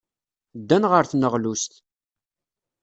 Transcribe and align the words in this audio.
Ddan 0.59 0.83
ɣer 0.91 1.03
tneɣlust. 1.05 1.73